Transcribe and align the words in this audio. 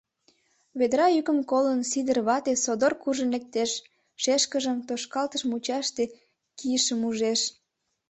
Ведра 0.79 1.07
йӱкым 1.15 1.39
колын, 1.49 1.79
Сидыр 1.89 2.19
вате 2.27 2.53
содор 2.63 2.93
куржын 3.01 3.29
лектеш, 3.35 3.71
шешкыжым 4.21 4.77
тошкалтыш 4.87 5.41
мучаште 5.51 6.03
кийышым 6.57 6.99
ужеш. 7.09 7.41